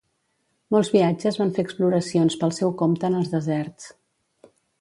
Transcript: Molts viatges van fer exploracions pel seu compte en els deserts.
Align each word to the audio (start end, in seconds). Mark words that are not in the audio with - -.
Molts 0.75 0.89
viatges 0.93 1.37
van 1.41 1.53
fer 1.59 1.65
exploracions 1.69 2.39
pel 2.45 2.57
seu 2.61 2.75
compte 2.83 3.13
en 3.13 3.19
els 3.21 3.33
deserts. 3.37 3.91